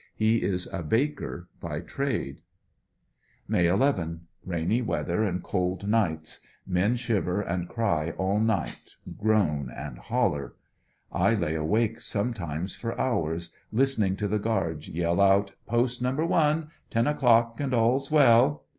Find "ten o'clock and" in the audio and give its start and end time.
16.89-17.71